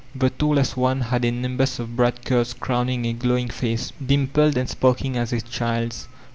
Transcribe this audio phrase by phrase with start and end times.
[0.15, 4.57] The tall est one had a nimbus of bright curls crowning a glowing face, dimpled
[4.57, 6.07] and sparkling as a child's.